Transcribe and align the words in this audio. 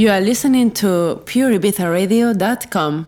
You 0.00 0.08
are 0.08 0.20
listening 0.22 0.70
to 0.80 1.20
pureibizaradio.com. 1.26 3.06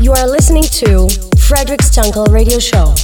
You 0.00 0.12
are 0.12 0.28
listening 0.28 0.62
to 0.62 1.08
Frederic 1.48 1.80
Stunkel 1.80 2.32
Radio 2.32 2.60
Show. 2.60 2.94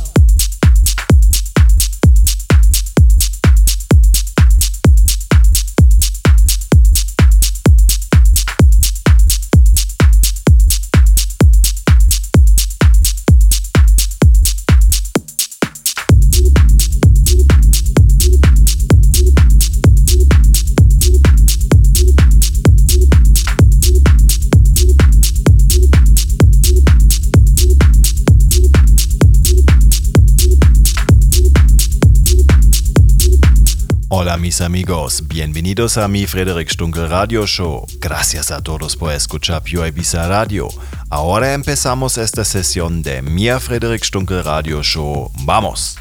Hola 34.09 34.37
mis 34.37 34.61
amigos, 34.61 35.27
bienvenidos 35.27 35.99
a 35.99 36.07
mi 36.07 36.27
Frederick 36.27 36.71
Stunkel 36.71 37.09
Radio 37.09 37.45
Show. 37.45 37.85
Gracias 38.01 38.53
a 38.53 38.63
todos 38.63 38.95
por 38.95 39.13
escuchar 39.13 39.65
Pure 39.65 39.89
Ibiza 39.89 40.29
Radio. 40.29 40.69
Ahora 41.11 41.55
empezamos 41.55 42.17
esta 42.17 42.45
sesión 42.45 43.03
de 43.03 43.21
mi 43.21 43.49
Frederick 43.59 44.05
Stunkel 44.05 44.45
Radio 44.45 44.81
Show. 44.85 45.33
¡Vamos! 45.45 45.97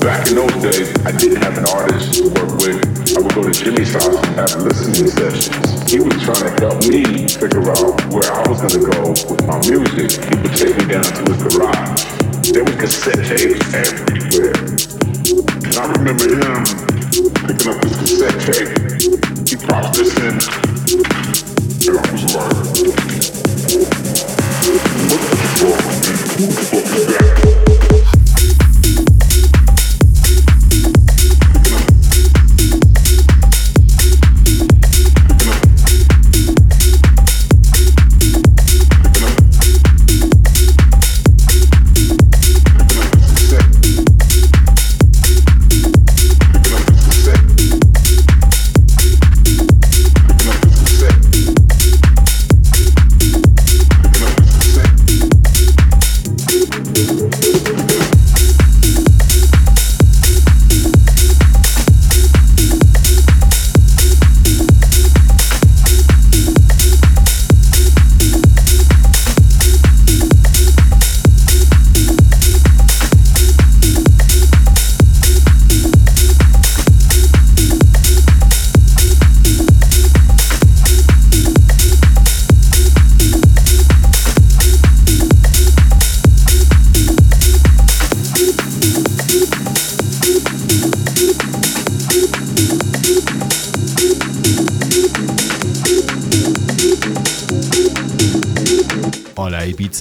Back 0.00 0.28
in 0.28 0.36
those 0.36 0.52
days, 0.60 0.92
I 1.06 1.12
didn't 1.12 1.42
have 1.42 1.56
an 1.56 1.64
artist 1.74 2.18
to 2.18 2.28
work 2.28 2.60
with. 2.60 3.16
I 3.16 3.22
would 3.22 3.34
go 3.34 3.44
to 3.44 3.50
Jimmy's 3.50 3.94
house 3.94 4.22
and 4.26 4.36
have 4.36 4.54
listening 4.62 5.08
sessions. 5.08 5.90
He 5.90 5.98
was 6.00 6.12
trying 6.22 6.44
to 6.44 6.60
help 6.60 6.84
me 6.84 7.26
figure 7.26 7.70
out 7.70 8.04
where 8.12 8.30
I 8.30 8.46
was 8.50 8.60
going 8.60 8.84
to 8.84 8.90
go 8.90 9.08
with 9.32 9.46
my 9.46 9.56
music. 9.64 10.20
He 10.28 10.36
would 10.42 10.54
take 10.56 10.76
me 10.76 10.92
down 10.92 11.04
to 11.04 11.32
his 11.32 11.56
garage. 11.56 12.04
There 12.52 12.64
were 12.64 12.76
cassette 12.76 13.24
tapes 13.24 13.72
everywhere. 13.72 15.11
And 15.24 15.76
I 15.76 15.92
remember 15.92 16.26
him 16.26 16.64
picking 17.46 17.70
up 17.70 17.80
this 17.80 17.94
cassette 18.00 18.40
tape. 18.42 18.70
He 19.48 19.54
popped 19.56 19.94
this 19.96 20.12
in. 20.18 20.34
And 21.88 21.98
I 21.98 22.02
was 22.12 22.24
like, 26.74 26.81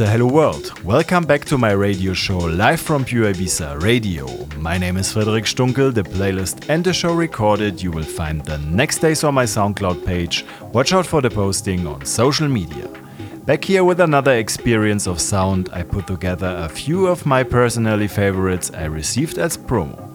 Ibiza, 0.01 0.11
hello 0.11 0.25
world. 0.25 0.83
Welcome 0.83 1.25
back 1.25 1.45
to 1.45 1.59
my 1.59 1.73
radio 1.73 2.13
show 2.13 2.39
live 2.39 2.81
from 2.81 3.05
Pure 3.05 3.33
Ibiza 3.33 3.83
Radio. 3.83 4.25
My 4.57 4.79
name 4.79 4.97
is 4.97 5.13
Frederic 5.13 5.43
Stunkel. 5.45 5.93
The 5.93 6.01
playlist 6.01 6.67
and 6.69 6.83
the 6.83 6.91
show 6.91 7.13
recorded 7.13 7.83
you 7.83 7.91
will 7.91 8.03
find 8.03 8.43
the 8.43 8.57
next 8.57 8.97
days 8.97 9.23
on 9.23 9.35
my 9.35 9.43
SoundCloud 9.43 10.03
page. 10.03 10.43
Watch 10.73 10.91
out 10.91 11.05
for 11.05 11.21
the 11.21 11.29
posting 11.29 11.85
on 11.85 12.03
social 12.03 12.47
media. 12.47 12.87
Back 13.45 13.63
here 13.63 13.83
with 13.83 13.99
another 13.99 14.33
experience 14.33 15.05
of 15.05 15.21
sound, 15.21 15.69
I 15.71 15.83
put 15.83 16.07
together 16.07 16.55
a 16.57 16.67
few 16.67 17.05
of 17.05 17.27
my 17.27 17.43
personally 17.43 18.07
favorites 18.07 18.71
I 18.73 18.85
received 18.85 19.37
as 19.37 19.55
promo. 19.55 20.07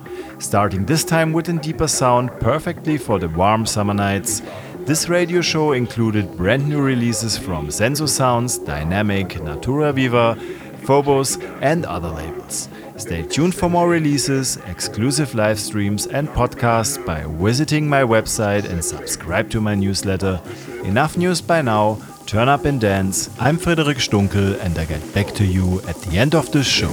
Starting 0.42 0.84
this 0.84 1.04
time 1.04 1.32
with 1.32 1.48
a 1.48 1.52
deeper 1.52 1.88
sound, 1.88 2.30
perfectly 2.40 2.98
for 2.98 3.20
the 3.20 3.28
warm 3.28 3.64
summer 3.64 3.94
nights. 3.94 4.42
This 4.86 5.08
radio 5.08 5.40
show 5.40 5.72
included 5.72 6.36
brand 6.36 6.68
new 6.68 6.80
releases 6.80 7.36
from 7.36 7.66
Senso 7.70 8.08
Sounds, 8.08 8.56
Diynamic, 8.56 9.42
Natura 9.42 9.92
Viva, 9.92 10.36
Phobos, 10.84 11.38
and 11.60 11.84
other 11.84 12.08
labels. 12.08 12.68
Stay 12.96 13.24
tuned 13.24 13.52
for 13.52 13.68
more 13.68 13.88
releases, 13.88 14.58
exclusive 14.68 15.34
live 15.34 15.58
streams, 15.58 16.06
and 16.06 16.28
podcasts 16.28 17.04
by 17.04 17.24
visiting 17.26 17.88
my 17.88 18.02
website 18.02 18.64
and 18.70 18.84
subscribe 18.84 19.50
to 19.50 19.60
my 19.60 19.74
newsletter. 19.74 20.40
Enough 20.84 21.16
news 21.16 21.40
by 21.40 21.62
now. 21.62 21.98
Turn 22.26 22.48
up 22.48 22.64
and 22.64 22.80
dance. 22.80 23.28
I'm 23.40 23.56
Frederic 23.56 23.98
Stunkel, 23.98 24.56
and 24.60 24.78
I 24.78 24.84
get 24.84 25.02
back 25.12 25.34
to 25.34 25.44
you 25.44 25.80
at 25.88 25.96
the 26.02 26.16
end 26.16 26.36
of 26.36 26.52
the 26.52 26.62
show. 26.62 26.92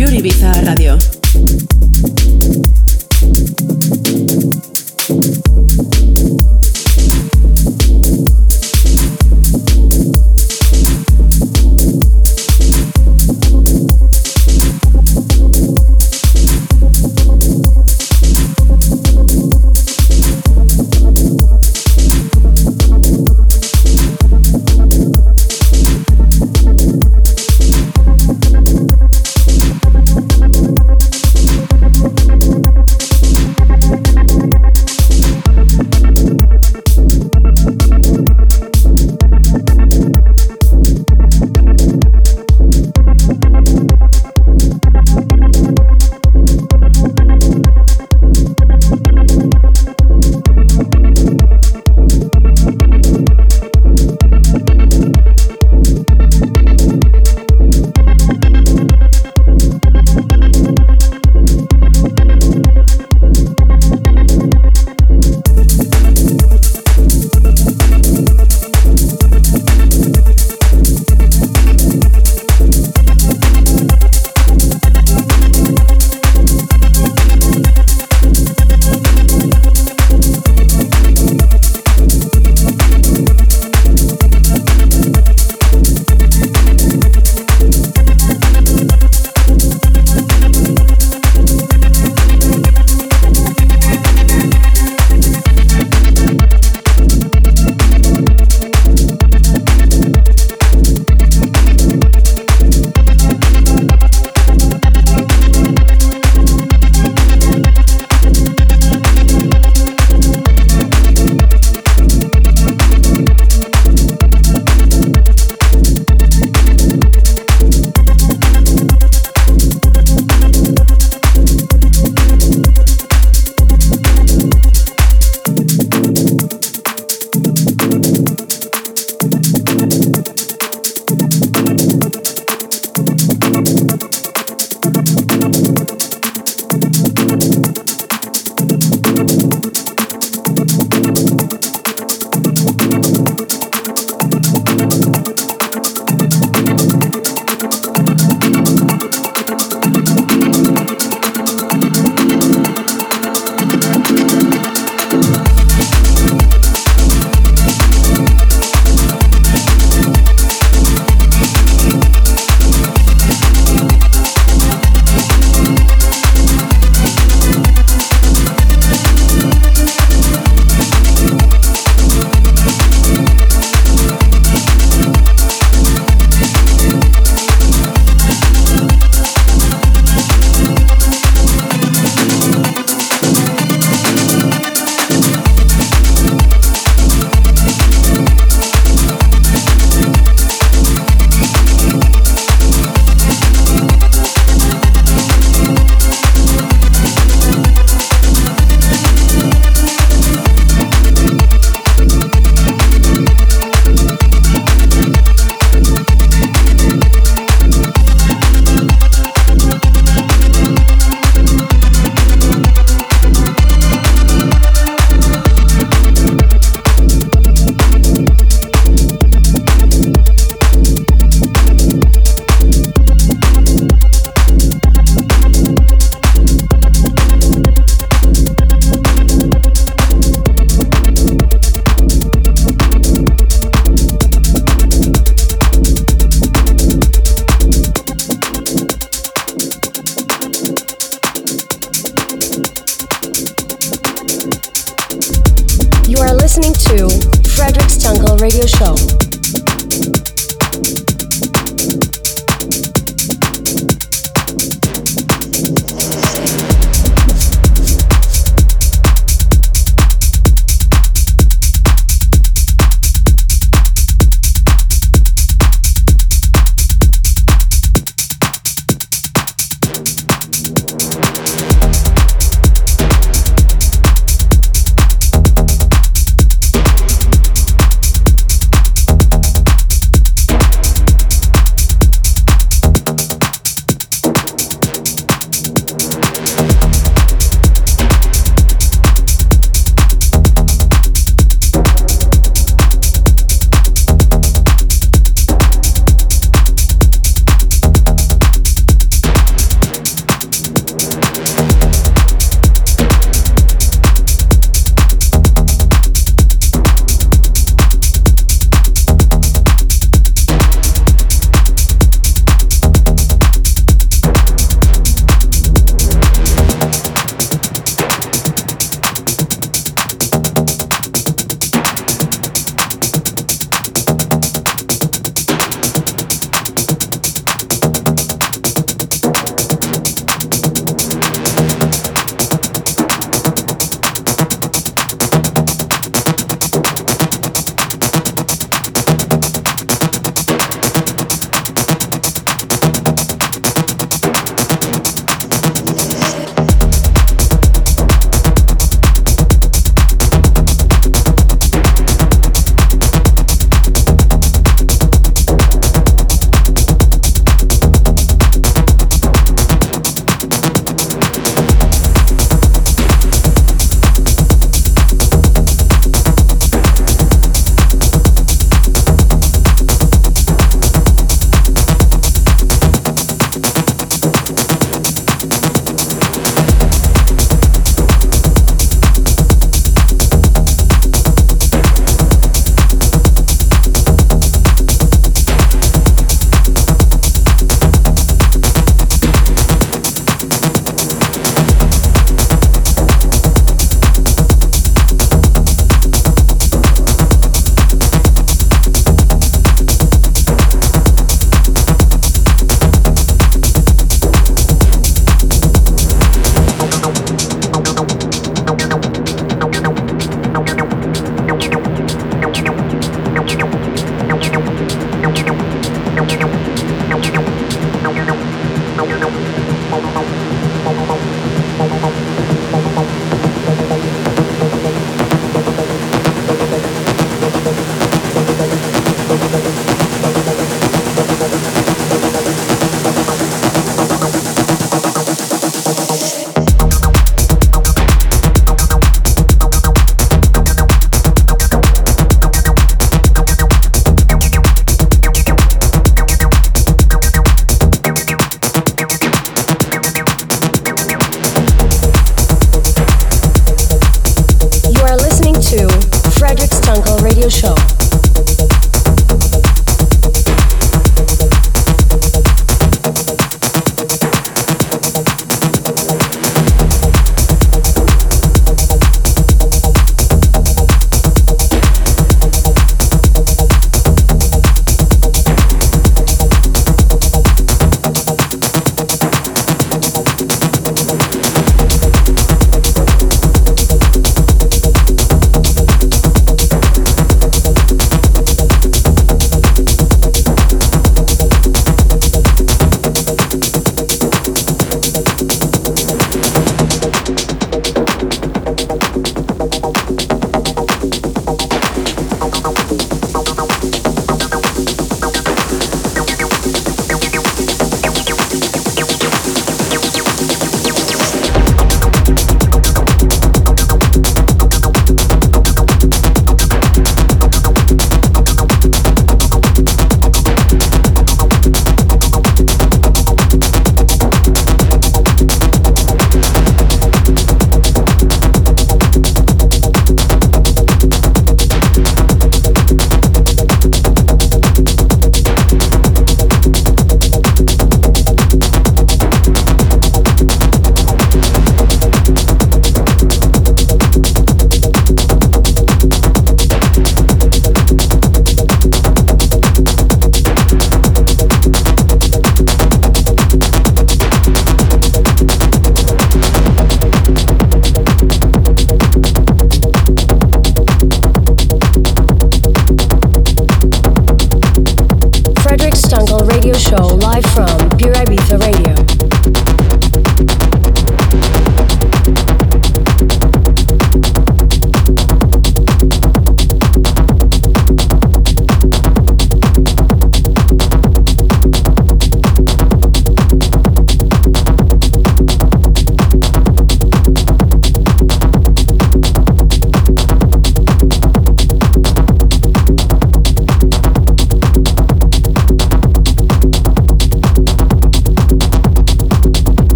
Pure 0.00 0.16
Ibiza 0.16 0.50
Radio. 0.62 1.19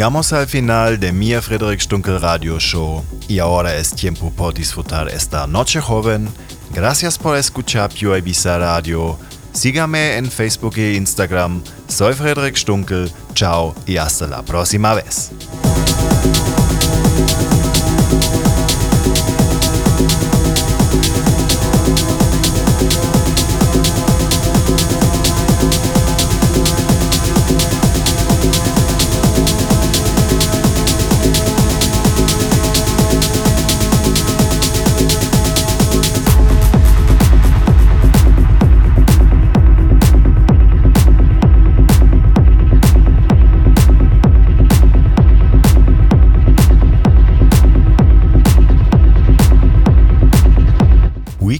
Llegamos 0.00 0.32
al 0.32 0.46
final 0.46 0.98
de 0.98 1.12
mi 1.12 1.34
Frederick 1.34 1.78
Stunkel 1.78 2.22
Radio 2.22 2.58
Show 2.58 3.04
y 3.28 3.38
ahora 3.38 3.76
es 3.76 3.94
tiempo 3.94 4.32
por 4.34 4.54
disfrutar 4.54 5.10
esta 5.10 5.46
noche 5.46 5.78
joven. 5.78 6.26
Gracias 6.72 7.18
por 7.18 7.36
escuchar 7.36 7.90
Pure 7.90 8.20
Ibiza 8.20 8.58
Radio. 8.58 9.18
Sígame 9.52 10.16
en 10.16 10.30
Facebook 10.30 10.78
e 10.78 10.94
Instagram. 10.94 11.62
Soy 11.86 12.14
Frederick 12.14 12.56
Stunkel. 12.56 13.12
Chao 13.34 13.74
y 13.84 13.98
hasta 13.98 14.26
la 14.26 14.42
próxima 14.42 14.94
vez. 14.94 15.32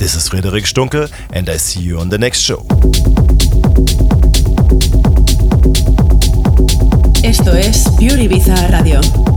This 0.00 0.14
is 0.14 0.30
Frederic 0.30 0.64
Stunkel, 0.64 1.12
and 1.30 1.46
I 1.50 1.58
see 1.58 1.82
you 1.82 1.98
on 1.98 2.08
the 2.08 2.16
next 2.16 2.40
show. 2.40 2.64
Esto 7.22 7.52
es 7.54 7.84
Pure 7.98 8.22
Ibiza 8.22 8.68
Radio. 8.70 9.29